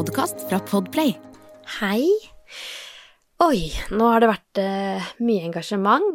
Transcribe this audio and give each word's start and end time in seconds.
Podkast 0.00 0.46
fra 0.48 0.56
Podplay. 0.64 1.10
Hei. 1.76 2.06
Oi, 3.44 3.66
nå 3.92 4.06
har 4.08 4.22
det 4.22 4.30
vært 4.30 4.60
eh, 4.62 5.08
mye 5.20 5.42
engasjement 5.44 6.06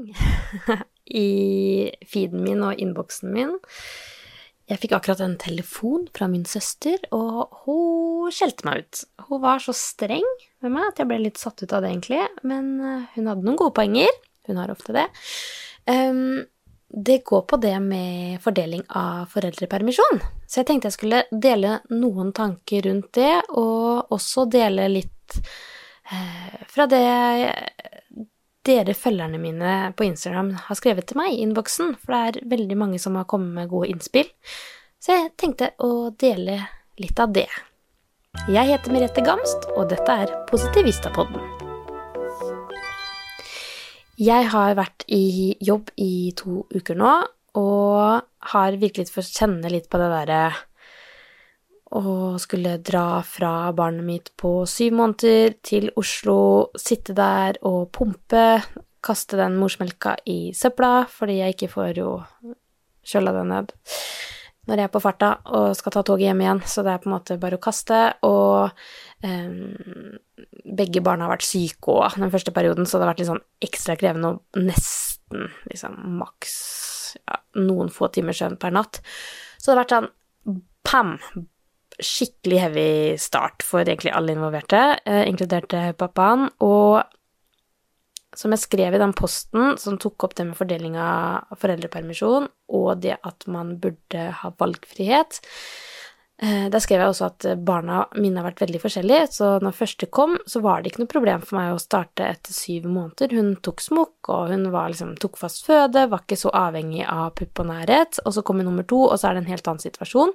i 1.21 1.91
feeden 2.09 2.41
min 2.41 2.63
og 2.65 2.81
innboksen 2.81 3.29
min. 3.35 3.51
Jeg 4.71 4.81
fikk 4.81 4.95
akkurat 4.97 5.21
en 5.21 5.35
telefon 5.37 6.07
fra 6.17 6.25
min 6.31 6.47
søster, 6.49 6.97
og 7.13 7.53
hun 7.67 8.33
skjelte 8.33 8.65
meg 8.65 8.87
ut. 8.87 9.03
Hun 9.27 9.43
var 9.45 9.61
så 9.61 9.75
streng 9.77 10.25
med 10.65 10.73
meg 10.79 10.89
at 10.89 11.03
jeg 11.03 11.11
ble 11.11 11.21
litt 11.27 11.37
satt 11.37 11.61
ut 11.61 11.69
av 11.69 11.85
det, 11.85 11.93
egentlig, 11.93 12.23
men 12.41 12.73
eh, 12.81 13.07
hun 13.19 13.29
hadde 13.29 13.45
noen 13.45 13.61
gode 13.61 13.75
poenger. 13.77 14.09
Hun 14.49 14.63
har 14.63 14.73
ofte 14.73 14.97
det. 14.97 15.05
Um, 15.85 16.47
det 16.87 17.23
går 17.25 17.41
på 17.41 17.57
det 17.57 17.79
med 17.79 18.41
fordeling 18.41 18.83
av 18.89 19.25
foreldrepermisjon. 19.33 20.21
Så 20.47 20.61
jeg 20.61 20.69
tenkte 20.69 20.91
jeg 20.91 20.97
skulle 20.97 21.23
dele 21.31 21.79
noen 21.91 22.31
tanker 22.35 22.85
rundt 22.87 23.11
det, 23.17 23.33
og 23.57 24.13
også 24.15 24.45
dele 24.51 24.87
litt 24.93 25.39
eh, 26.11 26.61
fra 26.71 26.87
det 26.91 27.03
dere 28.65 28.95
følgerne 28.97 29.37
mine 29.37 29.73
på 29.97 30.07
Instagram 30.07 30.53
har 30.67 30.77
skrevet 30.79 31.05
til 31.09 31.19
meg 31.19 31.35
i 31.35 31.43
innboksen, 31.45 31.95
for 32.01 32.15
det 32.15 32.21
er 32.41 32.49
veldig 32.55 32.79
mange 32.79 33.01
som 33.01 33.17
har 33.19 33.27
kommet 33.29 33.53
med 33.53 33.69
gode 33.69 33.91
innspill. 33.93 34.31
Så 34.97 35.13
jeg 35.13 35.35
tenkte 35.37 35.73
å 35.85 36.09
dele 36.09 36.63
litt 37.01 37.19
av 37.21 37.35
det. 37.35 37.49
Jeg 38.49 38.67
heter 38.71 38.95
Merete 38.95 39.23
Gamst, 39.25 39.69
og 39.75 39.91
dette 39.93 40.17
er 40.25 40.33
Positivistapodden. 40.49 41.54
Jeg 44.15 44.47
har 44.47 44.77
vært 44.77 45.03
i 45.11 45.57
jobb 45.59 45.89
i 45.99 46.31
to 46.39 46.61
uker 46.71 46.95
nå, 46.95 47.11
og 47.59 48.23
har 48.51 48.77
virkelig 48.79 49.11
fått 49.11 49.35
kjenne 49.35 49.71
litt 49.71 49.89
på 49.91 49.99
det 49.99 50.07
derre 50.11 50.39
å 51.95 52.35
skulle 52.41 52.77
dra 52.83 53.21
fra 53.27 53.71
barnet 53.75 54.07
mitt 54.07 54.31
på 54.39 54.65
syv 54.67 54.95
måneder 54.99 55.55
til 55.63 55.91
Oslo, 55.99 56.71
sitte 56.79 57.15
der 57.15 57.59
og 57.67 57.91
pumpe, 57.95 58.63
kaste 59.05 59.37
den 59.39 59.59
morsmelka 59.59 60.15
i 60.25 60.51
søpla 60.55 61.05
fordi 61.11 61.41
jeg 61.41 61.55
ikke 61.55 61.71
får 61.75 61.99
jo 61.99 62.15
kjøla 63.05 63.35
den 63.35 63.51
ned 63.53 63.75
når 64.65 64.81
jeg 64.81 64.87
er 64.87 64.93
på 64.93 65.01
farta 65.03 65.31
og 65.53 65.75
skal 65.77 65.93
ta 65.93 66.03
toget 66.05 66.29
hjem 66.29 66.41
igjen, 66.41 66.61
så 66.65 66.83
det 66.85 66.93
er 66.93 67.01
på 67.03 67.09
en 67.09 67.15
måte 67.15 67.37
bare 67.41 67.59
å 67.59 67.61
kaste. 67.61 67.99
Og 68.25 68.71
um, 69.25 70.17
begge 70.77 71.03
barna 71.05 71.27
har 71.27 71.35
vært 71.35 71.47
syke 71.47 71.93
òg 71.93 72.19
den 72.21 72.33
første 72.33 72.53
perioden, 72.55 72.89
så 72.89 72.97
det 72.97 73.05
har 73.05 73.13
vært 73.13 73.23
litt 73.23 73.31
sånn 73.31 73.43
ekstra 73.65 73.97
krevende 73.99 74.33
og 74.33 74.63
nesten 74.65 75.49
liksom 75.69 75.99
maks 76.19 76.55
ja, 77.21 77.41
noen 77.61 77.91
få 77.93 78.09
timer 78.13 78.37
søvn 78.37 78.57
per 78.61 78.73
natt. 78.75 79.01
Så 79.59 79.69
det 79.69 79.75
har 79.75 79.83
vært 79.83 79.97
sånn 79.97 80.63
pam! 80.85 81.17
Skikkelig 81.95 82.57
heavy 82.59 82.89
start 83.21 83.63
for 83.63 83.85
egentlig 83.85 84.11
alle 84.11 84.33
involverte, 84.35 84.79
eh, 85.07 85.21
inkludert 85.29 85.71
pappaen. 85.95 86.49
Og 86.59 86.97
som 88.37 88.53
jeg 88.53 88.65
skrev 88.65 88.95
i 88.95 89.01
den 89.01 89.15
posten 89.17 89.79
som 89.81 89.97
tok 90.01 90.27
opp 90.27 90.35
det 90.37 90.45
med 90.49 90.59
fordeling 90.59 90.95
av 90.99 91.57
foreldrepermisjon, 91.61 92.47
og 92.75 92.89
det 93.03 93.15
at 93.23 93.47
man 93.51 93.67
burde 93.81 94.29
ha 94.41 94.53
valgfrihet. 94.59 95.41
Eh, 96.35 96.65
der 96.67 96.81
skrev 96.83 96.99
jeg 96.99 97.07
også 97.13 97.29
at 97.29 97.45
barna 97.63 98.01
mine 98.19 98.41
har 98.41 98.49
vært 98.49 98.59
veldig 98.65 98.81
forskjellige, 98.83 99.27
så 99.37 99.45
når 99.63 99.77
første 99.77 100.05
kom, 100.11 100.33
så 100.51 100.59
var 100.63 100.81
det 100.81 100.87
ikke 100.91 101.01
noe 101.05 101.13
problem 101.13 101.39
for 101.45 101.55
meg 101.55 101.67
å 101.71 101.79
starte 101.79 102.27
etter 102.27 102.51
syv 102.51 102.83
måneder. 102.91 103.31
Hun 103.37 103.55
tok 103.63 103.79
smokk, 103.83 104.27
og 104.27 104.51
hun 104.51 104.63
liksom, 104.67 105.15
tok 105.21 105.37
fast 105.39 105.63
føde, 105.67 106.09
var 106.11 106.21
ikke 106.25 106.43
så 106.43 106.49
avhengig 106.51 107.05
av 107.07 107.31
pupp 107.39 107.55
og 107.63 107.67
nærhet. 107.71 108.13
Og 108.25 108.31
så 108.35 108.41
kommer 108.43 108.63
nummer 108.67 108.83
to, 108.83 108.99
og 109.07 109.15
så 109.19 109.27
er 109.29 109.33
det 109.37 109.41
en 109.45 109.53
helt 109.53 109.67
annen 109.71 109.85
situasjon. 109.85 110.31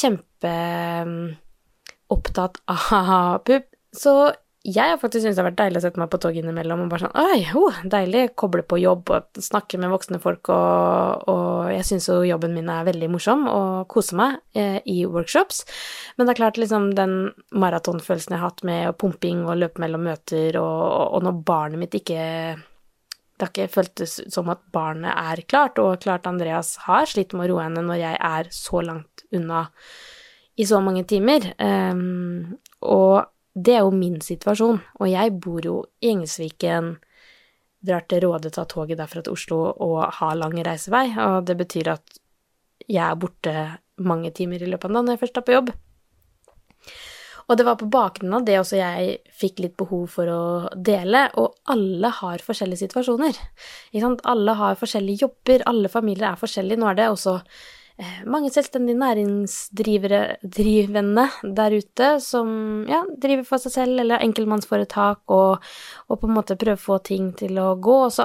Kjempeopptatt 0.00 2.54
av 2.74 3.38
pupp. 3.46 3.66
Så 3.94 4.14
jeg 4.60 4.92
har 4.92 4.98
faktisk 5.00 5.22
syntes 5.22 5.38
det 5.38 5.40
har 5.40 5.46
vært 5.46 5.60
deilig 5.62 5.80
å 5.80 5.82
sette 5.86 6.00
meg 6.02 6.10
på 6.12 6.18
toget 6.20 6.42
innimellom 6.42 6.82
og 6.84 6.90
bare 6.92 7.06
sånn 7.06 7.22
Oi, 7.22 7.38
oh, 7.56 7.76
deilig, 7.94 8.24
koble 8.36 8.60
på 8.68 8.76
jobb 8.82 9.12
og 9.16 9.40
snakke 9.40 9.80
med 9.80 9.88
voksne 9.88 10.20
folk, 10.20 10.50
og, 10.52 11.24
og 11.32 11.70
jeg 11.72 11.86
syns 11.88 12.10
jo 12.10 12.18
jobben 12.28 12.52
min 12.52 12.68
er 12.68 12.84
veldig 12.84 13.08
morsom 13.08 13.46
og 13.48 13.88
koser 13.92 14.18
meg 14.20 14.36
eh, 14.52 14.76
i 14.84 14.98
workshops. 15.08 15.62
Men 16.18 16.28
det 16.28 16.34
er 16.34 16.40
klart, 16.42 16.60
liksom 16.60 16.90
den 16.98 17.16
maratonfølelsen 17.56 18.36
jeg 18.36 18.42
har 18.42 18.52
hatt 18.52 18.60
med 18.68 18.98
pumping 19.00 19.46
og 19.46 19.62
løpe 19.62 19.80
mellom 19.80 20.04
møter, 20.10 20.60
og, 20.60 20.84
og 21.16 21.24
når 21.24 21.40
barnet 21.48 21.80
mitt 21.80 21.96
ikke 21.96 22.20
det 23.40 23.46
har 23.46 23.54
ikke 23.54 23.72
føltes 23.72 24.20
som 24.28 24.52
at 24.52 24.60
barnet 24.76 25.16
er 25.16 25.40
klart, 25.48 25.80
og 25.80 26.02
klart 26.04 26.28
Andreas 26.28 26.74
har 26.84 27.08
slitt 27.08 27.32
med 27.32 27.48
å 27.48 27.54
roe 27.54 27.64
henne 27.64 27.88
når 27.88 28.02
jeg 28.02 28.18
er 28.28 28.50
så 28.52 28.84
langt 28.84 29.24
unna 29.32 29.64
i 30.60 30.66
så 30.68 30.82
mange 30.84 31.06
timer. 31.08 31.46
Um, 31.56 32.58
og 32.84 33.24
det 33.54 33.74
er 33.76 33.84
jo 33.84 33.92
min 33.94 34.20
situasjon, 34.22 34.80
og 35.00 35.10
jeg 35.10 35.36
bor 35.42 35.64
jo 35.66 35.76
i 36.00 36.12
Engelsviken, 36.12 36.96
drar 37.80 38.04
til 38.08 38.24
Råde, 38.26 38.50
tar 38.52 38.68
toget 38.68 39.00
derfra 39.00 39.22
til 39.24 39.34
Oslo 39.34 39.60
og 39.72 40.02
har 40.20 40.36
lang 40.36 40.58
reisevei, 40.66 41.08
og 41.16 41.46
det 41.48 41.56
betyr 41.58 41.94
at 41.94 42.18
jeg 42.86 43.04
er 43.06 43.16
borte 43.20 43.54
mange 44.00 44.32
timer 44.36 44.62
i 44.62 44.68
løpet 44.68 44.88
av 44.88 44.94
dagen 44.94 45.08
når 45.08 45.16
jeg 45.16 45.22
først 45.24 45.40
er 45.40 45.46
på 45.46 45.56
jobb. 45.56 45.72
Og 47.50 47.58
det 47.58 47.66
var 47.66 47.80
på 47.80 47.88
bakgrunn 47.90 48.36
av 48.36 48.44
det 48.46 48.60
også 48.60 48.78
jeg 48.78 49.16
fikk 49.34 49.64
litt 49.64 49.74
behov 49.80 50.04
for 50.12 50.30
å 50.30 50.42
dele, 50.76 51.24
og 51.40 51.56
alle 51.72 52.12
har 52.20 52.44
forskjellige 52.46 52.84
situasjoner. 52.84 53.40
Alle 54.30 54.54
har 54.60 54.78
forskjellige 54.78 55.24
jobber, 55.24 55.64
alle 55.66 55.90
familier 55.90 56.28
er 56.30 56.38
forskjellige. 56.38 56.78
Nå 56.78 56.92
er 56.92 57.00
det 57.00 57.08
også 57.10 57.40
mange 58.24 58.50
selvstendige 58.52 58.98
næringsdrivende 59.00 61.26
der 61.56 61.76
ute 61.76 62.08
som 62.24 62.48
ja, 62.88 63.02
driver 63.22 63.44
for 63.48 63.62
seg 63.62 63.72
selv 63.74 64.02
eller 64.02 64.24
enkeltmannsforetak 64.24 65.20
og, 65.28 65.52
og, 66.08 66.20
på 66.20 66.28
en 66.28 66.36
måte 66.36 66.60
prøver 66.60 66.78
å 66.78 66.86
få 66.86 66.96
ting 67.04 67.24
til 67.36 67.58
å 67.60 67.76
gå. 67.76 67.96
Og 68.06 68.12
så 68.16 68.24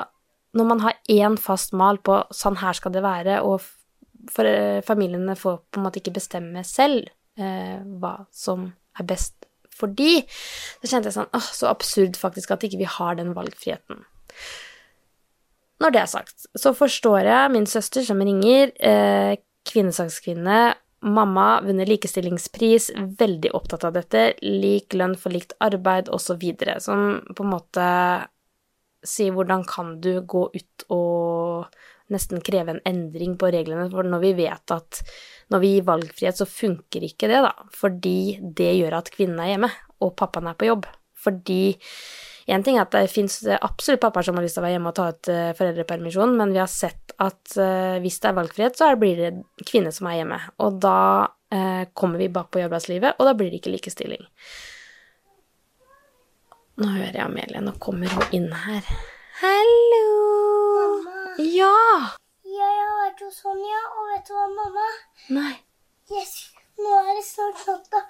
når 0.55 0.69
man 0.69 0.83
har 0.85 0.99
én 1.11 1.35
fast 1.41 1.75
mal 1.75 1.99
på 1.99 2.21
sånn 2.33 2.61
her 2.61 2.73
skal 2.77 2.93
det 2.95 3.03
være, 3.03 3.41
og 3.43 3.61
for, 4.31 4.47
eh, 4.47 4.81
familiene 4.85 5.35
får 5.37 5.59
på 5.69 5.79
en 5.79 5.85
måte 5.85 5.99
ikke 6.01 6.15
bestemme 6.15 6.63
selv 6.65 7.09
eh, 7.37 7.81
hva 7.99 8.25
som 8.33 8.69
er 8.99 9.07
best 9.07 9.45
for 9.75 9.91
de, 9.91 10.21
så 10.79 10.87
kjente 10.87 11.11
jeg 11.11 11.17
sånn 11.17 11.33
åh, 11.35 11.49
så 11.51 11.67
absurd 11.67 12.15
faktisk 12.19 12.55
at 12.55 12.63
ikke 12.63 12.79
vi 12.79 12.87
har 12.87 13.17
den 13.19 13.33
valgfriheten. 13.35 14.05
Når 15.83 15.91
det 15.91 15.99
er 15.99 16.07
sagt, 16.07 16.45
så 16.55 16.71
forstår 16.75 17.27
jeg 17.27 17.51
min 17.51 17.67
søster 17.67 18.05
som 18.07 18.21
ringer, 18.23 18.71
eh, 18.79 19.35
kvinnesakskvinne, 19.65 20.75
mamma, 21.05 21.47
vunnet 21.65 21.89
likestillingspris, 21.89 22.91
veldig 23.19 23.51
opptatt 23.57 23.85
av 23.85 23.95
dette, 23.97 24.27
lik 24.41 24.95
lønn 24.97 25.15
for 25.19 25.35
likt 25.35 25.53
arbeid, 25.63 26.09
osv., 26.13 26.41
som 26.81 27.19
på 27.35 27.45
en 27.45 27.51
måte 27.51 27.89
sier 29.05 29.35
hvordan 29.35 29.65
kan 29.69 29.99
du 30.01 30.17
gå 30.25 30.47
ut 30.53 30.85
og 30.93 31.67
nesten 32.13 32.41
kreve 32.45 32.75
en 32.75 32.83
endring 32.85 33.35
på 33.41 33.49
reglene, 33.53 33.87
for 33.93 34.05
når 34.07 34.23
vi 34.23 34.33
vet 34.41 34.73
at 34.73 35.01
når 35.53 35.61
vi 35.61 35.71
gir 35.75 35.87
valgfrihet, 35.87 36.39
så 36.41 36.49
funker 36.49 37.05
ikke 37.05 37.29
det, 37.29 37.41
da, 37.45 37.53
fordi 37.73 38.37
det 38.41 38.71
gjør 38.79 38.99
at 38.99 39.11
kvinnen 39.13 39.41
er 39.41 39.53
hjemme, 39.53 39.71
og 40.01 40.15
pappaen 40.17 40.49
er 40.49 40.57
på 40.57 40.69
jobb. 40.69 40.89
Fordi 41.25 41.75
Én 42.45 42.61
ting 42.61 42.77
er 42.77 42.83
at 42.85 42.93
det 42.93 43.09
fins 43.09 43.39
absolutt 43.57 44.03
pappaer 44.03 44.27
som 44.27 44.37
har 44.37 44.45
lyst 44.45 44.57
til 44.57 44.61
å 44.61 44.65
være 44.67 44.75
hjemme 44.75 44.91
og 44.91 44.97
ta 44.99 45.07
ut 45.09 45.29
uh, 45.33 45.55
foreldrepermisjon, 45.57 46.35
men 46.37 46.53
vi 46.53 46.61
har 46.61 46.69
sett 46.69 47.15
at 47.17 47.55
uh, 47.57 47.97
hvis 48.03 48.19
det 48.21 48.29
er 48.29 48.37
valgfrihet, 48.37 48.77
så 48.77 48.91
blir 49.01 49.17
det 49.17 49.31
kvinner 49.65 49.95
som 49.95 50.11
er 50.11 50.19
hjemme. 50.19 50.37
Og 50.61 50.77
da 50.83 50.99
uh, 51.25 51.83
kommer 51.97 52.21
vi 52.21 52.29
bak 52.29 52.51
på 52.53 52.61
arbeidslivet, 52.61 53.17
og 53.17 53.25
da 53.25 53.33
blir 53.37 53.49
det 53.49 53.63
ikke 53.63 53.73
likestilling. 53.73 54.21
Nå 56.75 56.91
hører 56.91 57.17
jeg 57.17 57.23
Amelie. 57.23 57.63
Nå 57.65 57.73
kommer 57.81 58.13
hun 58.13 58.35
inn 58.35 58.51
her. 58.65 58.93
Hallo! 59.41 60.05
Mamma. 60.77 61.33
Ja! 61.41 61.73
Jeg 62.45 62.73
har 62.77 62.97
vært 63.01 63.23
hos 63.25 63.41
Sonja, 63.41 63.79
og 63.95 64.11
vet 64.11 64.29
du 64.29 64.35
hva, 64.35 64.45
mamma? 64.53 64.89
Nei. 65.33 65.53
Yes, 66.13 66.35
nå 66.77 66.91
er 67.01 67.15
det 67.17 67.23
snart 67.25 67.63
natta, 67.65 68.03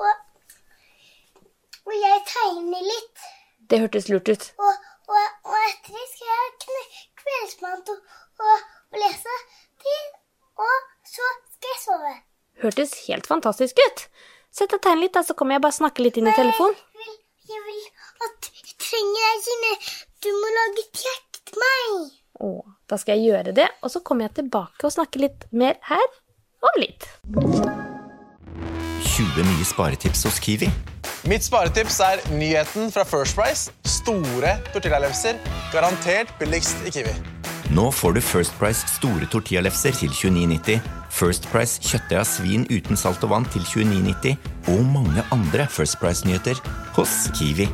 og, 0.00 1.42
og 1.84 1.92
jeg 1.92 2.22
tegner 2.32 2.86
litt. 2.88 3.28
Det 3.68 3.80
hørtes 3.82 4.08
lurt 4.08 4.28
ut. 4.32 4.44
Og, 4.64 4.86
og, 5.12 5.24
og 5.44 5.56
etter 5.68 5.92
det 5.92 6.06
skal 6.12 6.30
jeg 6.32 6.86
kveldsmat 7.20 7.92
og, 7.92 7.98
og, 8.40 8.66
og 8.92 9.02
lese 9.02 9.34
til, 9.84 10.04
og 10.64 10.76
så 11.04 11.26
skal 11.52 11.72
jeg 11.74 11.80
sove. 11.84 12.14
hørtes 12.64 12.94
helt 13.06 13.28
fantastisk 13.28 13.80
ut. 13.84 14.04
Sett 14.54 14.72
deg 14.72 14.80
tegn 14.82 15.02
litt, 15.02 15.12
da, 15.14 15.22
så 15.22 15.36
kommer 15.36 15.58
jeg 15.58 15.64
bare 15.66 15.76
snakke 15.76 16.02
litt 16.02 16.16
inn 16.18 16.30
i 16.30 16.36
telefonen. 16.36 16.78
Jeg 16.96 17.04
vil, 17.04 17.18
jeg 17.52 17.60
vil 17.66 17.82
at 18.28 18.48
jeg 18.56 18.76
trenger 18.80 19.28
deg, 19.28 19.44
Kine. 19.48 19.72
Du 20.24 20.30
må 20.34 20.52
lage 20.56 20.84
et 20.86 21.04
hjerte 21.04 21.44
til 21.50 21.62
meg. 21.62 22.12
Å, 22.38 22.52
da 22.88 22.98
skal 22.98 23.18
jeg 23.18 23.28
gjøre 23.34 23.54
det, 23.60 23.68
og 23.84 23.92
så 23.92 24.00
kommer 24.00 24.28
jeg 24.28 24.38
tilbake 24.40 24.88
og 24.88 24.94
snakke 24.94 25.20
litt 25.22 25.44
mer 25.52 25.76
her 25.90 26.06
om 26.64 26.80
litt. 26.80 27.10
20 29.04 29.44
nye 29.44 29.66
sparetips 29.66 30.24
hos 30.26 30.40
Kiwi. 30.42 30.70
Mitt 31.26 31.42
sparetips 31.42 31.98
er 32.00 32.20
nyheten 32.30 32.92
fra 32.94 33.02
First 33.02 33.34
Price. 33.36 33.72
Store 33.84 34.54
tortillalefser. 34.72 35.38
Garantert 35.72 36.30
billigst 36.38 36.78
i 36.86 36.92
Kiwi. 36.94 37.14
Nå 37.74 37.90
får 37.90 38.14
du 38.16 38.20
First 38.20 38.54
Price 38.60 38.86
store 38.94 39.26
tortillalefser 39.32 39.98
til 39.98 40.14
29,90. 40.14 40.78
First 41.10 41.48
Price 41.50 41.82
kjøttdeig 41.82 42.22
av 42.22 42.28
svin 42.28 42.68
uten 42.70 42.96
salt 42.96 43.24
og 43.26 43.34
vann 43.34 43.48
til 43.50 43.66
29,90. 43.66 44.38
Og 44.70 44.84
mange 44.86 45.26
andre 45.34 45.66
First 45.66 45.98
Price-nyheter 45.98 46.62
hos 46.94 47.24
Kiwi. 47.34 47.66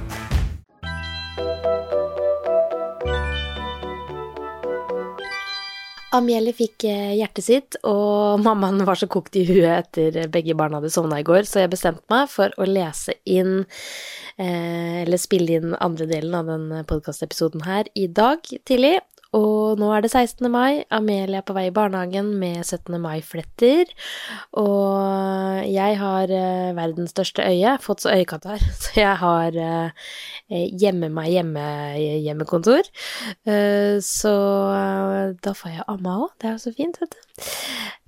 Amelie 6.14 6.54
fikk 6.56 6.86
eh, 6.88 7.14
hjertet 7.18 7.46
sitt, 7.46 7.78
og 7.86 8.40
mammaen 8.46 8.84
var 8.86 8.98
så 9.00 9.08
kokt 9.10 9.36
i 9.38 9.46
huet 9.48 9.96
etter 9.96 10.28
begge 10.32 10.56
barna 10.58 10.80
hadde 10.80 10.92
sovna 10.94 11.20
i 11.20 11.26
går, 11.26 11.46
så 11.48 11.64
jeg 11.64 11.72
bestemte 11.74 12.04
meg 12.12 12.30
for 12.32 12.54
å 12.58 12.68
lese 12.68 13.16
inn, 13.24 13.64
eh, 14.38 15.02
eller 15.02 15.20
spille 15.20 15.58
inn 15.58 15.74
andre 15.80 16.08
delen 16.10 16.38
av 16.38 16.52
den 16.52 16.86
podkastepisoden 16.90 17.66
her 17.66 17.90
i 17.98 18.06
dag 18.06 18.46
tidlig. 18.66 18.98
Og 19.34 19.80
nå 19.80 19.88
er 19.90 20.04
det 20.04 20.12
16. 20.12 20.46
mai, 20.52 20.84
Amelie 20.94 21.40
er 21.40 21.46
på 21.46 21.56
vei 21.56 21.66
i 21.66 21.74
barnehagen 21.74 22.28
med 22.38 22.60
17. 22.62 23.00
mai-fletter, 23.02 23.90
og 24.62 25.33
jeg 25.70 25.98
har 26.00 26.30
eh, 26.32 26.72
verdens 26.76 27.14
største 27.14 27.44
øye, 27.46 27.76
fått 27.82 28.04
så 28.04 28.12
øyekatarr, 28.14 28.62
så 28.82 28.94
jeg 28.98 29.16
har 29.20 29.58
eh, 29.58 30.08
meg 31.08 31.30
hjemme 31.32 31.64
hjemmekontor. 32.24 32.88
Eh, 33.46 33.96
så 34.04 34.34
eh, 34.74 35.34
da 35.44 35.54
får 35.56 35.76
jeg 35.76 35.88
amma 35.90 36.18
òg, 36.26 36.34
det 36.40 36.50
er 36.50 36.56
jo 36.56 36.64
så 36.66 36.74
fint, 36.76 37.00
vet 37.02 37.16
du. 37.16 37.20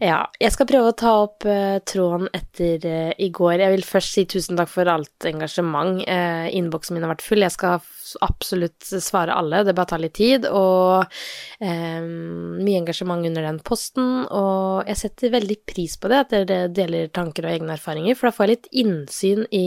Ja, 0.05 0.27
jeg 0.43 0.53
skal 0.53 0.69
prøve 0.69 0.93
å 0.93 0.97
ta 0.97 1.13
opp 1.25 1.47
eh, 1.49 1.79
tråden 1.89 2.29
etter 2.37 2.85
eh, 2.85 3.13
i 3.23 3.31
går. 3.35 3.59
Jeg 3.63 3.73
vil 3.79 3.87
først 3.89 4.17
si 4.17 4.27
tusen 4.29 4.59
takk 4.61 4.71
for 4.73 4.91
alt 4.93 5.29
engasjement. 5.29 6.03
Eh, 6.05 6.51
Innboksen 6.59 6.97
min 6.97 7.07
har 7.07 7.15
vært 7.15 7.25
full. 7.25 7.41
Jeg 7.45 7.55
skal 7.57 7.81
absolutt 8.25 8.87
svare 9.03 9.35
alle, 9.35 9.63
det 9.67 9.75
bare 9.77 9.91
tar 9.93 10.03
litt 10.03 10.17
tid. 10.19 10.47
Og 10.51 11.07
eh, 11.61 12.03
mye 12.03 12.83
engasjement 12.83 13.27
under 13.27 13.49
den 13.49 13.63
posten, 13.67 14.27
og 14.27 14.87
jeg 14.91 15.03
setter 15.03 15.35
veldig 15.35 15.59
pris 15.69 15.97
på 16.01 16.13
det, 16.13 16.23
at 16.27 16.37
dere 16.37 16.69
deler 16.73 17.11
tanker 17.15 17.49
og 17.49 17.57
egne 17.57 17.75
erfaringer, 17.77 18.19
for 18.19 18.31
da 18.31 18.37
får 18.37 18.47
jeg 18.47 18.55
litt 18.55 18.71
innsyn 18.85 19.45
i 19.55 19.67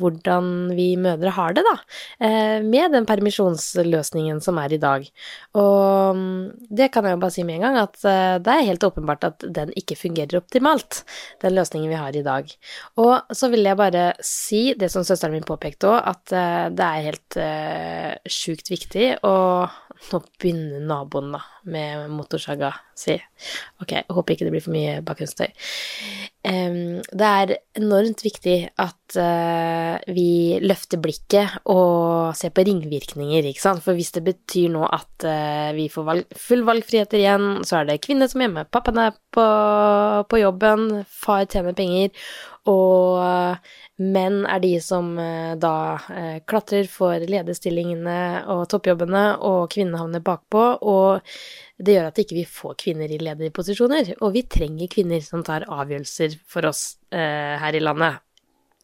hvordan 0.00 0.74
vi 0.76 0.90
mødre 1.00 1.32
har 1.36 1.54
det, 1.56 1.64
da, 1.64 1.74
eh, 2.26 2.62
med 2.62 2.92
den 2.92 3.06
permisjonsløsningen 3.08 4.42
som 4.44 4.58
er 4.60 4.74
i 4.76 4.80
dag. 4.80 5.06
Og 5.56 6.20
det 6.68 6.90
kan 6.92 7.04
jeg 7.04 7.16
jo 7.16 7.22
bare 7.22 7.34
si 7.34 7.44
med 7.48 7.56
en 7.56 7.66
gang, 7.66 7.78
at 7.80 8.04
eh, 8.04 8.36
det 8.44 8.52
er 8.52 8.68
helt 8.68 8.84
åpenbart 8.84 9.24
at 9.24 9.46
den 9.58 9.72
ikke 9.76 9.96
fungerer 9.96 10.40
optimalt, 10.40 11.02
den 11.42 11.56
løsningen 11.56 11.92
vi 11.92 12.00
har 12.00 12.16
i 12.16 12.24
dag. 12.26 12.52
Og 13.00 13.32
så 13.32 13.50
vil 13.52 13.64
jeg 13.64 13.80
bare 13.80 14.06
si 14.20 14.74
det 14.76 14.90
som 14.92 15.04
søsteren 15.06 15.36
min 15.36 15.48
påpekte 15.48 15.88
òg, 15.88 16.00
at 16.12 16.36
eh, 16.36 16.68
det 16.76 16.86
er 16.86 17.06
helt 17.06 17.40
uh, 17.40 17.55
sjukt 18.30 18.70
viktig, 18.70 19.16
og 19.26 19.72
nå 20.12 20.20
begynner 20.40 20.82
naboen 20.84 21.32
da 21.34 21.40
med 21.66 22.10
motorsaga 22.12 22.70
si. 22.96 23.16
Ok, 23.82 23.94
jeg 23.96 24.12
håper 24.12 24.34
ikke 24.34 24.46
det 24.46 24.52
blir 24.54 24.64
for 24.64 24.74
mye 24.74 24.98
bakgrunnsstøy. 25.06 25.48
Det 26.46 27.28
er 27.28 27.54
enormt 27.80 28.22
viktig 28.22 28.56
at 28.78 29.16
eh, 29.18 30.12
vi 30.14 30.28
løfter 30.62 31.00
blikket 31.02 31.56
og 31.72 32.36
ser 32.38 32.52
på 32.54 32.62
ringvirkninger, 32.68 33.48
ikke 33.50 33.64
sant. 33.64 33.82
For 33.82 33.98
hvis 33.98 34.12
det 34.14 34.22
betyr 34.28 34.70
nå 34.76 34.84
at 34.86 35.26
eh, 35.26 35.72
vi 35.76 35.88
får 35.92 36.06
valg 36.06 36.38
full 36.38 36.62
valgfrihet 36.68 37.16
igjen, 37.18 37.48
så 37.66 37.80
er 37.80 37.90
det 37.90 38.02
kvinner 38.06 38.30
som 38.30 38.44
er 38.44 38.50
hjemme, 38.50 38.66
pappaen 38.70 39.02
er 39.08 39.16
på, 39.34 39.46
på 40.30 40.42
jobben, 40.44 41.02
far 41.10 41.48
tjener 41.50 41.74
penger, 41.76 42.14
og 42.70 43.20
eh, 43.22 43.74
menn 44.02 44.42
er 44.48 44.60
de 44.62 44.72
som 44.84 45.12
eh, 45.20 45.54
da 45.60 45.76
eh, 46.12 46.38
klatrer 46.48 46.88
for 46.90 47.22
lederstillingene 47.22 48.46
og 48.52 48.66
toppjobbene, 48.72 49.24
og 49.46 49.70
kvinnene 49.72 50.02
havner 50.02 50.24
bakpå. 50.24 50.66
og 50.82 51.32
det 51.76 51.92
gjør 51.92 52.08
at 52.08 52.18
ikke 52.22 52.36
vi 52.38 52.44
ikke 52.46 52.56
får 52.56 52.76
kvinner 52.80 53.12
i 53.12 53.20
lederposisjoner, 53.20 54.14
og 54.24 54.32
vi 54.32 54.46
trenger 54.48 54.88
kvinner 54.92 55.20
som 55.24 55.44
tar 55.44 55.66
avgjørelser 55.68 56.38
for 56.48 56.68
oss 56.68 56.96
eh, 57.12 57.56
her 57.60 57.76
i 57.76 57.82
landet. 57.82 58.22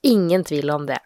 Ingen 0.05 0.45
tvil 0.45 0.73
om 0.75 0.85
det. 0.89 1.01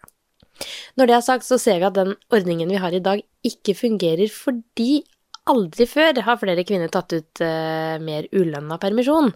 Når 0.96 1.08
det 1.08 1.14
er 1.14 1.24
sagt, 1.24 1.46
så 1.46 1.58
ser 1.60 1.78
vi 1.78 1.88
at 1.88 1.98
den 1.98 2.14
ordningen 2.32 2.70
vi 2.72 2.80
har 2.80 2.94
i 2.96 3.02
dag, 3.04 3.22
ikke 3.46 3.76
fungerer 3.78 4.30
fordi 4.32 5.04
aldri 5.50 5.86
før 5.88 6.20
har 6.26 6.40
flere 6.40 6.64
kvinner 6.66 6.90
tatt 6.92 7.14
ut 7.14 7.42
uh, 7.44 7.96
mer 8.02 8.26
ulønna 8.32 8.78
permisjon. 8.82 9.30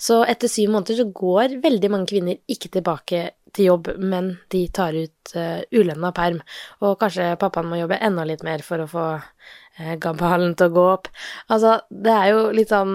Så 0.00 0.20
etter 0.28 0.50
syv 0.50 0.74
måneder 0.74 1.00
så 1.00 1.08
går 1.08 1.58
veldig 1.64 1.90
mange 1.92 2.10
kvinner 2.12 2.40
ikke 2.50 2.72
tilbake 2.76 3.24
til 3.54 3.70
jobb, 3.70 3.92
men 4.02 4.32
de 4.52 4.64
tar 4.74 4.96
ut 4.96 5.34
uh, 5.38 5.62
ulønna 5.74 6.12
perm. 6.16 6.40
Og 6.82 6.98
kanskje 7.00 7.34
pappaen 7.40 7.70
må 7.70 7.80
jobbe 7.80 8.00
enda 8.02 8.26
litt 8.28 8.44
mer 8.46 8.64
for 8.66 8.84
å 8.84 8.90
få 8.90 9.06
uh, 9.16 9.94
gabalen 10.02 10.56
til 10.58 10.70
å 10.70 10.76
gå 10.76 10.86
opp. 10.92 11.10
Altså, 11.48 11.78
det 11.90 12.14
er 12.14 12.30
jo 12.34 12.44
litt 12.54 12.74
sånn 12.74 12.94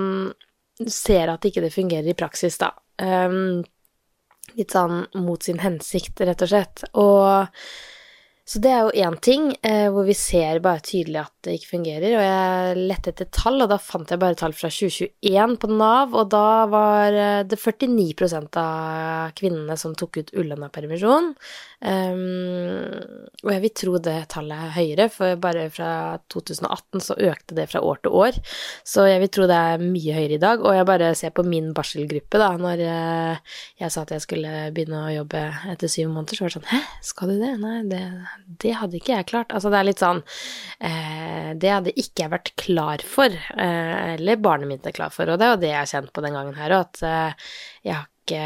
Du 0.79 0.87
ser 0.93 1.27
at 1.27 1.43
ikke 1.43 1.59
det 1.65 1.73
fungerer 1.75 2.07
i 2.07 2.15
praksis, 2.15 2.55
da. 2.61 2.69
Um, 3.03 3.65
litt 4.55 4.71
sånn 4.71 5.01
mot 5.19 5.43
sin 5.43 5.59
hensikt, 5.59 6.21
rett 6.23 6.43
og 6.45 6.51
slett. 6.51 6.85
Og 6.95 7.49
så 8.49 8.57
det 8.63 8.69
er 8.73 8.79
jo 8.81 9.03
én 9.05 9.15
ting 9.21 9.51
eh, 9.61 9.91
hvor 9.93 10.07
vi 10.07 10.15
ser 10.17 10.57
bare 10.65 10.81
tydelig 10.81 11.19
at 11.21 11.33
det 11.45 11.59
ikke 11.59 11.75
fungerer, 11.75 12.15
og 12.17 12.23
jeg 12.25 12.87
lette 12.89 13.11
etter 13.13 13.27
tall, 13.29 13.61
og 13.61 13.69
da 13.69 13.77
fant 13.77 14.09
jeg 14.09 14.21
bare 14.23 14.37
tall 14.39 14.55
fra 14.57 14.71
2021 14.73 15.53
på 15.61 15.69
Nav, 15.69 16.15
og 16.17 16.31
da 16.33 16.47
var 16.71 17.13
eh, 17.13 17.43
det 17.45 17.59
49% 17.61 18.57
av 18.57 19.35
kvinnene 19.37 19.77
som 19.77 19.93
tok 19.93 20.17
ut 20.23 20.33
ulønna 20.33 20.71
permisjon. 20.73 21.35
Um, 21.79 22.97
og 23.45 23.51
jeg 23.53 23.61
vil 23.63 23.71
tro 23.79 23.99
det 24.03 24.17
tallet 24.33 24.65
er 24.65 24.73
høyere, 24.75 25.05
for 25.13 25.37
bare 25.39 25.69
fra 25.71 25.91
2018 26.33 27.05
så 27.05 27.15
økte 27.29 27.55
det 27.55 27.69
fra 27.71 27.79
år 27.85 28.01
til 28.03 28.17
år. 28.19 28.41
Så 28.83 29.05
jeg 29.07 29.21
vil 29.23 29.31
tro 29.31 29.47
det 29.47 29.61
er 29.69 29.85
mye 29.85 30.17
høyere 30.17 30.39
i 30.39 30.41
dag, 30.41 30.65
og 30.65 30.75
jeg 30.75 30.89
bare 30.89 31.13
ser 31.15 31.37
på 31.37 31.45
min 31.47 31.69
barselgruppe, 31.77 32.41
da, 32.41 32.49
når 32.59 32.83
eh, 32.83 33.55
jeg 33.85 33.93
sa 33.93 34.03
at 34.03 34.17
jeg 34.17 34.25
skulle 34.25 34.67
begynne 34.73 35.05
å 35.05 35.15
jobbe 35.21 35.45
etter 35.71 35.91
syv 35.91 36.11
måneder, 36.17 36.35
så 36.35 36.47
var 36.47 36.51
det 36.51 36.57
sånn 36.57 36.69
Hæ, 36.73 36.83
skal 37.13 37.31
du 37.31 37.39
det? 37.39 37.55
Nei, 37.63 37.77
det, 37.93 38.03
det 38.45 38.75
hadde 38.79 38.99
ikke 38.99 39.15
jeg 39.15 39.27
klart. 39.31 39.53
Altså 39.55 39.71
det 39.71 39.79
er 39.79 39.87
litt 39.87 40.03
sånn 40.03 40.21
eh, 40.79 41.51
Det 41.59 41.73
hadde 41.73 41.93
ikke 41.95 42.25
jeg 42.25 42.33
vært 42.33 42.53
klar 42.59 43.03
for, 43.05 43.33
eh, 43.33 44.15
eller 44.15 44.41
barnet 44.43 44.71
mitt 44.71 44.87
er 44.87 44.95
klar 44.95 45.13
for, 45.13 45.29
og 45.29 45.39
det 45.39 45.47
er 45.47 45.53
jo 45.53 45.61
det 45.63 45.73
jeg 45.73 45.79
har 45.81 45.91
kjent 45.93 46.13
på 46.15 46.23
den 46.25 46.37
gangen 46.37 46.57
her 46.59 46.75
òg, 46.77 46.87
at 46.89 47.03
eh, 47.09 47.51
jeg 47.89 47.97
har 47.97 48.07
ikke 48.19 48.43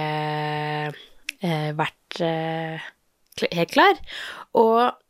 eh, 1.44 1.70
vært 1.78 2.22
eh, 2.24 2.92
helt 3.58 3.74
klar. 3.74 4.04
Og 4.60 5.03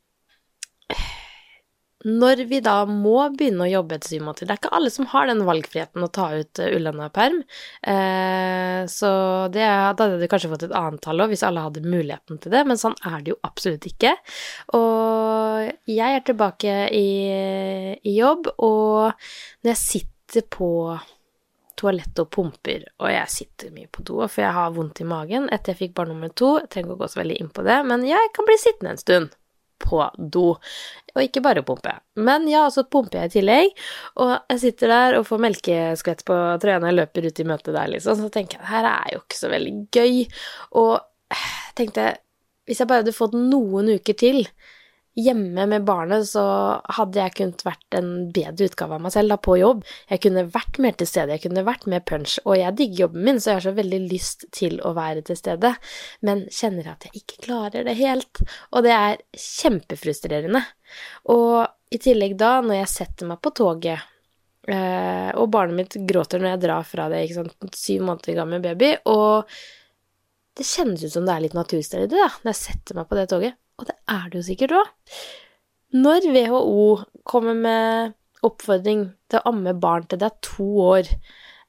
når 2.03 2.43
vi 2.50 2.60
da 2.63 2.83
må 2.89 3.29
begynne 3.36 3.65
å 3.65 3.72
jobbe 3.72 3.98
etter 3.98 4.13
syv 4.13 4.25
måneder 4.25 4.50
Det 4.50 4.55
er 4.55 4.62
ikke 4.62 4.74
alle 4.75 4.91
som 4.93 5.07
har 5.13 5.29
den 5.29 5.43
valgfriheten 5.48 6.05
å 6.05 6.12
ta 6.13 6.27
ut 6.36 6.62
eh, 6.62 6.75
ulønna 6.75 7.10
perm, 7.13 7.39
eh, 7.81 8.83
så 8.91 9.12
det, 9.53 9.63
da 9.63 10.07
hadde 10.07 10.19
du 10.19 10.27
kanskje 10.31 10.51
fått 10.51 10.67
et 10.67 10.75
annet 10.77 11.03
tall 11.03 11.24
òg, 11.24 11.31
hvis 11.33 11.45
alle 11.48 11.63
hadde 11.63 11.86
muligheten 11.86 12.41
til 12.43 12.53
det, 12.53 12.63
men 12.67 12.79
sånn 12.79 12.98
er 13.07 13.24
det 13.24 13.33
jo 13.33 13.39
absolutt 13.48 13.88
ikke. 13.88 14.13
Og 14.75 15.72
jeg 15.89 16.19
er 16.19 16.24
tilbake 16.27 16.77
i, 16.91 17.10
i 18.03 18.15
jobb, 18.17 18.51
og 18.57 19.13
når 19.63 19.74
jeg 19.74 19.83
sitter 19.83 20.48
på 20.51 20.72
toalettet 21.79 22.22
og 22.22 22.29
pumper, 22.33 22.83
og 23.01 23.10
jeg 23.12 23.31
sitter 23.33 23.72
mye 23.75 23.89
på 23.91 24.03
do, 24.05 24.19
for 24.27 24.43
jeg 24.43 24.55
har 24.55 24.74
vondt 24.75 25.01
i 25.03 25.07
magen 25.10 25.48
etter 25.51 25.74
jeg 25.74 25.88
fikk 25.88 25.95
barn 25.98 26.13
nummer 26.13 26.31
to. 26.31 26.55
Jeg 26.62 26.69
trenger 26.74 26.91
ikke 26.91 27.00
å 27.00 27.03
gå 27.03 27.10
så 27.12 27.22
veldig 27.22 27.39
inn 27.41 27.53
på 27.53 27.65
det, 27.65 27.79
men 27.89 28.05
jeg 28.07 28.33
kan 28.36 28.48
bli 28.50 28.60
sittende 28.62 28.93
en 28.93 29.01
stund 29.01 29.33
på 29.83 30.01
do, 30.17 30.55
og 31.13 31.21
ikke 31.21 31.43
bare 31.45 31.63
pumpe. 31.65 31.93
Men 32.15 32.47
ja, 32.51 32.65
så 32.73 32.85
pumper 32.87 33.21
jeg 33.21 33.31
i 33.31 33.35
tillegg, 33.37 33.85
og 34.23 34.33
jeg 34.53 34.61
sitter 34.63 34.93
der 34.93 35.17
og 35.19 35.27
får 35.29 35.43
melkeskvett 35.47 36.25
på 36.27 36.39
trøya 36.63 36.79
når 36.81 36.91
jeg 36.91 36.99
løper 37.01 37.29
ut 37.29 37.41
i 37.43 37.47
møtet 37.51 37.73
der, 37.75 37.91
liksom, 37.93 38.21
så 38.23 38.31
tenker 38.33 38.61
jeg 38.61 38.71
her 38.71 38.89
er 38.89 39.15
jo 39.15 39.23
ikke 39.23 39.39
så 39.39 39.51
veldig 39.53 39.75
gøy, 39.93 40.21
og 40.81 41.41
tenkte 41.77 42.13
hvis 42.67 42.79
jeg 42.79 42.87
bare 42.89 43.03
hadde 43.03 43.15
fått 43.15 43.35
noen 43.35 43.91
uker 43.97 44.15
til 44.15 44.45
hjemme 45.20 45.65
med 45.70 45.86
barnet, 45.86 46.25
så 46.25 46.43
hadde 46.98 47.20
jeg 47.22 47.36
kunnet 47.38 47.63
vært 47.65 47.98
en 47.98 48.10
bedre 48.34 48.67
utgave 48.70 48.98
av 48.98 49.03
meg 49.03 49.13
selv 49.13 49.34
da, 49.34 49.38
på 49.38 49.58
jobb. 49.60 49.84
Jeg 50.10 50.24
kunne 50.25 50.46
vært 50.53 50.79
mer 50.82 50.96
til 50.98 51.10
stede, 51.10 51.36
jeg 51.36 51.43
kunne 51.46 51.65
vært 51.67 51.86
mer 51.91 52.01
punch, 52.08 52.39
og 52.48 52.58
jeg 52.58 52.77
digger 52.79 53.05
jobben 53.05 53.27
min, 53.27 53.41
så 53.41 53.51
jeg 53.51 53.60
har 53.60 53.67
så 53.67 53.75
veldig 53.77 54.00
lyst 54.08 54.48
til 54.55 54.79
å 54.82 54.96
være 54.98 55.25
til 55.27 55.38
stede, 55.39 55.75
men 56.25 56.46
kjenner 56.53 56.89
at 56.96 57.05
jeg 57.08 57.22
ikke 57.22 57.43
klarer 57.46 57.86
det 57.86 57.98
helt, 58.01 58.41
og 58.72 58.88
det 58.88 58.96
er 58.96 59.22
kjempefrustrerende. 59.38 60.63
Og 61.34 61.62
i 61.93 62.01
tillegg 62.01 62.36
da, 62.41 62.58
når 62.65 62.82
jeg 62.82 62.93
setter 62.96 63.29
meg 63.29 63.41
på 63.46 63.53
toget, 63.62 64.10
eh, 64.65 65.29
og 65.38 65.50
barnet 65.53 65.77
mitt 65.77 65.98
gråter 66.10 66.41
når 66.41 66.55
jeg 66.55 66.65
drar 66.65 66.89
fra 66.89 67.10
det, 67.13 67.25
ikke 67.27 67.43
sant, 67.43 67.77
syv 67.77 68.08
måneder 68.10 68.41
gammel 68.41 68.65
baby, 68.65 68.96
og 69.13 69.51
det 70.58 70.65
kjennes 70.70 71.01
ut 71.05 71.13
som 71.13 71.25
det 71.25 71.34
er 71.34 71.46
litt 71.48 71.58
naturstrid 71.58 72.12
da, 72.13 72.29
når 72.41 72.53
jeg 72.53 72.62
setter 72.65 72.98
meg 72.98 73.10
på 73.10 73.17
det 73.17 73.29
toget. 73.29 73.60
Og 73.79 73.87
det 73.89 73.95
er 74.11 74.27
det 74.29 74.39
jo 74.39 74.47
sikkert 74.49 74.75
òg. 74.79 74.91
Når 75.93 76.27
WHO 76.33 76.85
kommer 77.29 77.57
med 77.57 78.13
oppfordring 78.43 79.07
til 79.31 79.39
å 79.39 79.53
amme 79.53 79.75
barn 79.79 80.07
til 80.09 80.19
det 80.21 80.29
er 80.29 80.43
to 80.45 80.67
år, 80.83 81.09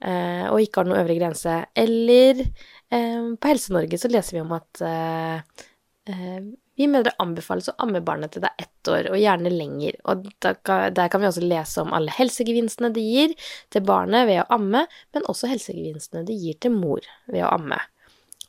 eh, 0.01 0.47
og 0.51 0.61
ikke 0.63 0.81
har 0.81 0.89
noen 0.89 1.03
øvre 1.03 1.19
grense, 1.19 1.61
eller 1.85 2.43
eh, 2.43 3.31
på 3.37 3.53
Helse-Norge 3.53 4.01
så 4.01 4.11
leser 4.11 4.39
vi 4.39 4.45
om 4.45 4.55
at 4.57 4.85
eh, 4.89 5.65
eh 6.11 6.53
vi 6.75 6.89
mødre 6.91 7.13
anbefales 7.23 7.69
å 7.71 7.77
amme 7.85 8.01
barnet 8.03 8.33
til 8.35 8.43
det 8.43 8.51
er 8.51 8.65
ett 8.67 8.89
år, 8.91 9.09
og 9.13 9.21
gjerne 9.21 9.53
lenger. 9.53 9.95
Og 10.11 10.25
der 10.43 10.57
kan 10.65 11.23
vi 11.23 11.29
også 11.29 11.45
lese 11.45 11.85
om 11.85 11.95
alle 11.95 12.11
helsegevinstene 12.17 12.91
det 12.95 13.05
gir 13.05 13.35
til 13.71 13.85
barnet 13.87 14.27
ved 14.27 14.41
å 14.43 14.49
amme, 14.57 14.85
men 15.15 15.29
også 15.31 15.53
helsegevinstene 15.53 16.25
det 16.27 16.35
gir 16.35 16.59
til 16.59 16.75
mor 16.75 17.07
ved 17.31 17.45
å 17.47 17.53
amme. 17.55 17.79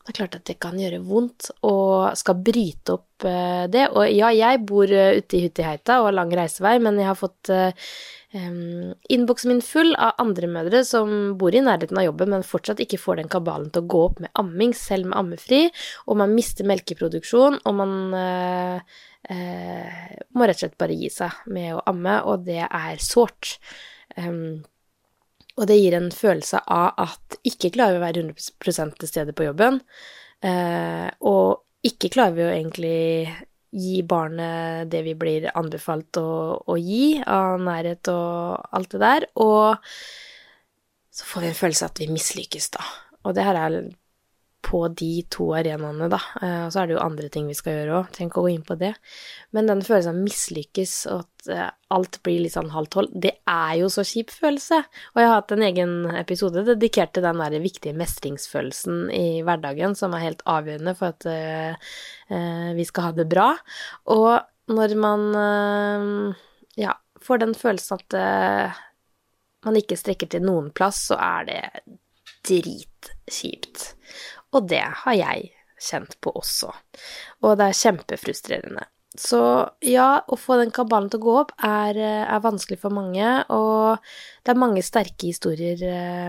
Det 0.05 0.13
er 0.13 0.17
klart 0.19 0.35
at 0.37 0.45
det 0.45 0.59
kan 0.61 0.75
gjøre 0.77 0.99
vondt 1.01 1.47
og 1.65 2.11
skal 2.19 2.37
bryte 2.45 2.93
opp 2.93 3.25
eh, 3.25 3.63
det. 3.73 3.87
Og 3.89 4.05
ja, 4.13 4.29
jeg 4.37 4.59
bor 4.69 4.91
eh, 4.93 5.17
ute 5.17 5.39
i 5.39 5.47
Huttiheita 5.47 5.97
og 5.97 6.11
har 6.11 6.17
lang 6.19 6.33
reisevei, 6.37 6.75
men 6.83 6.99
jeg 7.01 7.09
har 7.09 7.17
fått 7.17 7.49
um, 7.49 8.91
innboksen 9.09 9.49
min 9.49 9.63
full 9.65 9.95
av 9.97 10.21
andre 10.21 10.51
mødre 10.51 10.83
som 10.85 11.33
bor 11.39 11.57
i 11.57 11.63
nærheten 11.65 11.97
av 11.97 12.05
jobben, 12.05 12.35
men 12.35 12.45
fortsatt 12.45 12.83
ikke 12.85 13.01
får 13.01 13.23
den 13.23 13.33
kabalen 13.33 13.71
til 13.73 13.81
å 13.81 13.89
gå 13.95 14.03
opp 14.11 14.21
med 14.21 14.33
amming, 14.37 14.77
selv 14.77 15.09
med 15.09 15.17
ammefri, 15.23 15.63
og 16.05 16.21
man 16.21 16.37
mister 16.37 16.69
melkeproduksjon, 16.69 17.57
og 17.65 17.77
man 17.81 17.97
uh, 18.13 19.01
uh, 19.31 20.13
må 20.37 20.45
rett 20.45 20.61
og 20.61 20.67
slett 20.67 20.79
bare 20.85 21.01
gi 21.01 21.09
seg 21.17 21.49
med 21.49 21.73
å 21.79 21.83
amme, 21.89 22.19
og 22.29 22.45
det 22.45 22.61
er 22.67 23.01
sårt. 23.01 23.57
Um, 24.21 24.61
og 25.55 25.67
det 25.69 25.77
gir 25.79 25.95
en 25.95 26.11
følelse 26.11 26.59
av 26.71 26.99
at 27.05 27.37
ikke 27.47 27.71
klarer 27.75 27.95
vi 27.95 28.01
å 28.01 28.05
være 28.05 28.23
100 28.25 28.95
til 28.99 29.09
stede 29.09 29.35
på 29.35 29.47
jobben, 29.47 29.79
eh, 30.43 31.07
og 31.23 31.63
ikke 31.85 32.11
klarer 32.13 32.35
vi 32.35 32.45
å 32.45 32.53
egentlig 32.53 33.01
gi 33.75 34.01
barnet 34.07 34.91
det 34.91 35.01
vi 35.03 35.15
blir 35.19 35.49
anbefalt 35.51 36.19
å, 36.19 36.29
å 36.63 36.77
gi 36.79 37.19
av 37.21 37.59
nærhet 37.63 38.11
og 38.11 38.69
alt 38.75 38.95
det 38.95 39.01
der, 39.03 39.27
og 39.43 39.91
så 41.15 41.27
får 41.27 41.45
vi 41.45 41.51
en 41.51 41.59
følelse 41.59 41.87
av 41.87 41.93
at 41.93 42.01
vi 42.03 42.11
mislykkes, 42.11 42.69
da. 42.75 42.87
Og 43.25 43.35
det 43.35 43.45
her 43.47 43.59
er 43.59 43.77
på 44.65 44.81
de 44.97 45.23
to 45.29 45.51
arenaene, 45.57 46.07
da. 46.09 46.19
Eh, 46.41 46.61
og 46.65 46.71
så 46.73 46.81
er 46.81 46.89
det 46.89 46.95
jo 46.95 47.03
andre 47.03 47.29
ting 47.33 47.49
vi 47.49 47.57
skal 47.57 47.77
gjøre 47.77 47.97
òg, 47.99 48.07
trenger 48.13 48.31
ikke 48.31 48.41
å 48.41 48.45
gå 48.47 48.53
inn 48.55 48.65
på 48.65 48.77
det. 48.79 48.91
Men 49.55 49.69
den 49.69 49.83
følelsen 49.85 50.15
av 50.15 50.23
mislykkes, 50.25 50.93
og 51.13 51.21
at 51.21 51.49
eh, 51.53 51.67
alt 51.95 52.17
blir 52.25 52.41
litt 52.41 52.55
sånn 52.55 52.71
halvt 52.73 52.97
hold, 52.97 53.11
det 53.25 53.35
er 53.51 53.75
jo 53.81 53.89
så 53.93 54.05
kjip 54.07 54.33
følelse. 54.33 54.79
Og 55.13 55.21
jeg 55.21 55.29
har 55.29 55.37
hatt 55.37 55.53
en 55.53 55.65
egen 55.67 55.93
episode 56.17 56.65
dedikert 56.67 57.13
til 57.15 57.27
den 57.27 57.43
der 57.43 57.57
viktige 57.61 57.97
mestringsfølelsen 57.99 59.05
i 59.13 59.27
hverdagen, 59.45 59.93
som 59.99 60.15
er 60.17 60.25
helt 60.25 60.41
avgjørende 60.49 60.95
for 60.97 61.13
at 61.13 61.29
uh, 61.29 62.73
vi 62.75 62.87
skal 62.89 63.11
ha 63.11 63.15
det 63.19 63.27
bra. 63.29 63.51
Og 64.15 64.31
når 64.73 64.95
man 64.97 65.27
ja, 66.81 66.95
får 67.21 67.43
den 67.43 67.53
følelsen 67.53 68.01
at 68.01 68.15
man 69.65 69.77
ikke 69.77 69.97
strekker 69.99 70.31
til 70.33 70.41
noen 70.41 70.71
plass, 70.73 71.03
så 71.11 71.19
er 71.21 71.45
det 71.51 71.61
dritkjipt. 72.49 73.91
Og 74.55 74.67
det 74.71 74.83
har 75.03 75.19
jeg 75.19 75.51
kjent 75.81 76.17
på 76.23 76.33
også. 76.39 76.71
Og 77.43 77.57
det 77.59 77.69
er 77.69 77.79
kjempefrustrerende. 77.83 78.87
Så 79.15 79.39
ja, 79.85 80.09
å 80.27 80.35
få 80.39 80.57
den 80.59 80.73
kabalen 80.75 81.07
til 81.11 81.21
å 81.21 81.25
gå 81.25 81.35
opp 81.45 81.53
er, 81.63 81.95
er 82.27 82.43
vanskelig 82.43 82.81
for 82.81 82.91
mange, 82.95 83.29
og 83.53 84.03
det 84.43 84.51
er 84.51 84.59
mange 84.59 84.83
sterke 84.83 85.29
historier 85.29 85.79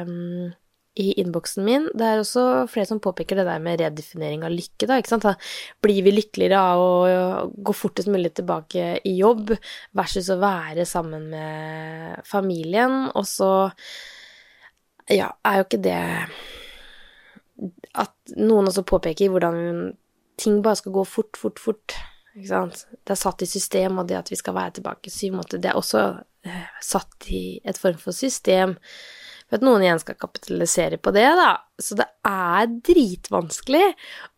um, 0.06 0.52
i 0.95 1.09
innboksen 1.21 1.66
min. 1.66 1.88
Det 1.99 2.06
er 2.06 2.23
også 2.23 2.45
flere 2.71 2.88
som 2.88 3.02
påpeker 3.02 3.40
det 3.40 3.47
der 3.49 3.64
med 3.64 3.83
redefinering 3.83 4.47
av 4.47 4.54
lykke, 4.54 4.87
da, 4.87 5.00
ikke 5.00 5.16
sant. 5.16 5.26
Da 5.26 5.35
blir 5.83 5.99
vi 6.06 6.14
lykkeligere 6.14 6.62
av 6.62 6.85
å 6.85 7.49
gå 7.66 7.75
fortest 7.75 8.11
mulig 8.12 8.37
tilbake 8.38 8.92
i 9.02 9.16
jobb 9.18 9.56
versus 9.99 10.30
å 10.30 10.38
være 10.42 10.87
sammen 10.87 11.26
med 11.35 12.23
familien, 12.28 13.09
og 13.18 13.26
så 13.26 13.50
ja, 15.11 15.33
er 15.42 15.59
jo 15.59 15.66
ikke 15.66 15.83
det 15.83 16.00
at 17.97 18.37
noen 18.37 18.69
også 18.71 18.85
påpeker 18.87 19.33
hvordan 19.33 19.95
ting 20.41 20.61
bare 20.65 20.79
skal 20.81 20.95
gå 20.97 21.05
fort, 21.09 21.39
fort, 21.41 21.61
fort. 21.63 21.97
Ikke 22.37 22.51
sant? 22.51 22.83
Det 23.01 23.15
er 23.15 23.21
satt 23.21 23.45
i 23.45 23.49
system, 23.49 24.01
og 24.01 24.09
det 24.11 24.19
at 24.19 24.33
vi 24.33 24.37
skal 24.37 24.57
være 24.57 24.79
tilbake 24.79 25.13
syv 25.13 25.39
måneder, 25.39 25.63
det 25.63 25.71
er 25.71 25.79
også 25.79 26.03
eh, 26.45 26.67
satt 26.85 27.31
i 27.33 27.45
et 27.65 27.81
form 27.81 27.97
for 28.03 28.17
system 28.17 28.77
for 29.47 29.59
at 29.59 29.65
noen 29.65 29.85
igjen 29.85 30.03
skal 30.03 30.19
kapitalisere 30.21 30.99
på 31.01 31.13
det, 31.15 31.27
da. 31.39 31.53
Så 31.81 31.97
det 31.99 32.07
er 32.27 32.69
dritvanskelig, 32.91 33.89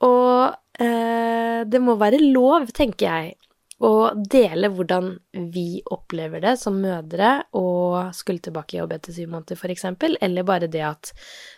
og 0.06 0.84
eh, 0.84 1.64
det 1.66 1.80
må 1.82 1.96
være 1.98 2.20
lov, 2.22 2.68
tenker 2.76 3.08
jeg, 3.08 3.36
og 3.84 4.22
dele 4.26 4.70
hvordan 4.74 5.12
vi 5.54 5.80
opplever 5.94 6.42
det 6.42 6.56
som 6.58 6.80
mødre 6.82 7.44
og 7.58 8.14
skulle 8.16 8.42
tilbake 8.42 8.74
i 8.74 8.80
jobb 8.80 8.96
etter 8.96 9.14
syv 9.14 9.30
måneder, 9.30 9.58
f.eks., 9.58 9.84
eller 10.18 10.46
bare 10.46 10.70
det 10.70 10.82
at 10.82 11.12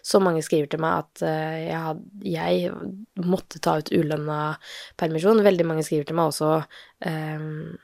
så 0.04 0.20
mange 0.20 0.42
skriver 0.44 0.68
til 0.68 0.82
meg 0.84 1.06
at 1.06 1.22
eh, 1.24 1.60
jeg, 1.70 1.78
had, 1.86 2.02
jeg 2.28 2.74
måtte 3.24 3.62
ta 3.64 3.78
ut 3.80 3.92
ulønna 3.96 4.40
permisjon. 5.00 5.40
Veldig 5.46 5.66
mange 5.70 5.86
skriver 5.86 6.10
til 6.10 6.18
meg 6.20 6.28
også 6.34 6.50
um, 6.60 7.78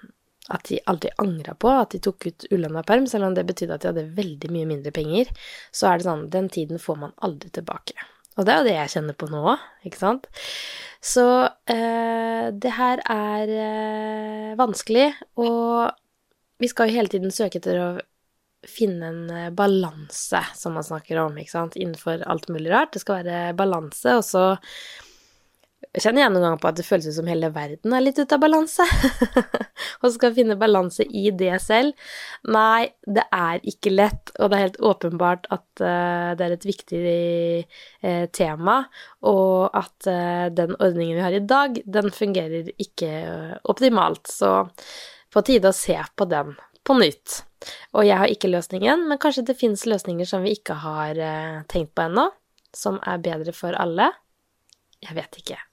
at 0.53 0.69
de 0.69 0.83
aldri 0.93 1.15
angra 1.23 1.57
på 1.59 1.73
at 1.73 1.97
de 1.97 2.03
tok 2.05 2.29
ut 2.29 2.47
ulønna 2.53 2.85
perm, 2.87 3.09
selv 3.11 3.31
om 3.31 3.39
det 3.39 3.47
betydde 3.49 3.79
at 3.79 3.87
de 3.87 3.91
hadde 3.91 4.11
veldig 4.19 4.53
mye 4.53 4.69
mindre 4.69 4.93
penger. 4.95 5.33
Så 5.73 5.89
er 5.89 5.97
det 5.97 6.09
sånn, 6.11 6.29
den 6.35 6.53
tiden 6.53 6.83
får 6.83 7.01
man 7.07 7.17
aldri 7.25 7.51
tilbake. 7.57 7.97
Og 8.37 8.45
det 8.45 8.53
er 8.53 8.59
jo 8.61 8.69
det 8.69 8.75
jeg 8.77 8.93
kjenner 8.97 9.17
på 9.17 9.29
nå, 9.33 9.55
ikke 9.89 10.01
sant? 10.01 10.29
Så 11.07 11.25
eh, 11.71 12.49
det 12.53 12.73
her 12.77 13.01
er 13.13 13.53
eh, 13.53 14.51
vanskelig, 14.59 15.09
og 15.41 15.95
vi 16.61 16.69
skal 16.71 16.91
jo 16.91 16.99
hele 16.99 17.13
tiden 17.13 17.33
søke 17.35 17.61
etter 17.61 17.81
å 17.81 17.89
finne 18.67 19.11
en 19.13 19.23
eh, 19.31 19.51
balanse, 19.55 20.43
som 20.59 20.77
man 20.77 20.87
snakker 20.87 21.21
om, 21.23 21.37
ikke 21.39 21.55
sant, 21.55 21.79
innenfor 21.79 22.25
alt 22.27 22.49
mulig 22.53 22.73
rart. 22.73 22.93
Det 22.97 23.05
skal 23.05 23.23
være 23.23 23.57
balanse, 23.59 24.19
og 24.19 24.25
så 24.27 24.47
jeg 25.97 26.03
kjenner 26.05 26.27
jeg 26.27 26.33
noen 26.35 26.43
ganger 26.45 26.61
på 26.61 26.69
at 26.69 26.77
det 26.77 26.85
føles 26.85 27.15
som 27.17 27.29
hele 27.31 27.49
verden 27.55 27.95
er 27.97 28.03
litt 28.03 28.19
ute 28.21 28.37
av 28.37 28.41
balanse. 28.43 28.85
og 30.03 30.11
skal 30.13 30.35
finne 30.37 30.59
balanse 30.61 31.07
i 31.09 31.31
det 31.33 31.55
selv. 31.65 31.95
Nei, 32.53 32.91
det 33.09 33.23
er 33.33 33.63
ikke 33.65 33.95
lett, 33.95 34.35
og 34.37 34.51
det 34.53 34.59
er 34.59 34.65
helt 34.67 34.81
åpenbart 34.85 35.47
at 35.57 35.65
uh, 35.81 36.35
det 36.37 36.45
er 36.45 36.53
et 36.53 36.67
viktig 36.69 37.01
uh, 37.01 38.27
tema, 38.37 38.75
og 39.25 39.79
at 39.79 40.09
uh, 40.11 40.47
den 40.53 40.77
ordningen 40.77 41.17
vi 41.17 41.25
har 41.25 41.37
i 41.39 41.41
dag, 41.49 41.79
den 41.89 42.13
fungerer 42.13 42.69
ikke 42.77 43.13
optimalt. 43.65 44.29
Så 44.29 44.51
på 45.33 45.45
tide 45.49 45.73
å 45.73 45.79
se 45.79 45.97
på 45.97 46.27
den 46.29 46.53
på 46.85 46.99
nytt. 47.01 47.39
Og 47.97 48.05
jeg 48.05 48.21
har 48.21 48.35
ikke 48.35 48.53
løsningen, 48.53 49.07
men 49.09 49.21
kanskje 49.23 49.47
det 49.49 49.57
finnes 49.57 49.87
løsninger 49.89 50.29
som 50.29 50.45
vi 50.45 50.53
ikke 50.59 50.77
har 50.85 51.17
tenkt 51.73 51.97
på 51.97 52.05
ennå, 52.05 52.29
som 52.77 53.01
er 53.01 53.25
bedre 53.25 53.57
for 53.57 53.73
alle. 53.81 54.13
Jeg 55.01 55.17
vet 55.17 55.41
ikke. 55.41 55.66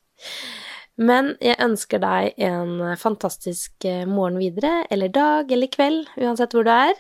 Men 1.02 1.34
jeg 1.42 1.58
ønsker 1.64 2.02
deg 2.04 2.38
en 2.46 2.84
fantastisk 3.02 3.88
eh, 3.90 4.04
morgen 4.06 4.38
videre, 4.42 4.84
eller 4.94 5.10
dag 5.10 5.50
eller 5.52 5.72
kveld, 5.74 6.06
uansett 6.22 6.54
hvor 6.54 6.68
du 6.68 6.74
er. 6.74 6.94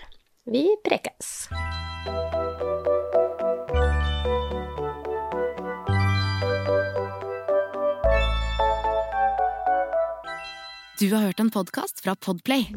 Vi 0.50 0.66
prekes. 0.84 1.48
Du 11.00 11.14
har 11.14 11.22
hørt 11.22 11.40
en 11.40 11.52
podkast 11.52 12.04
fra 12.04 12.16
Podplay. 12.16 12.70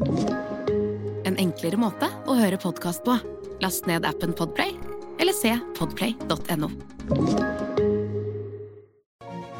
En 1.25 1.37
enklere 1.37 1.79
måte 1.79 2.09
å 2.27 2.35
høre 2.35 2.59
podkast 2.59 3.05
på. 3.07 3.15
Last 3.63 3.87
ned 3.87 4.05
appen 4.09 4.35
Podplay, 4.35 4.75
eller 5.21 5.37
se 5.37 5.55
podplay.no. 5.79 7.66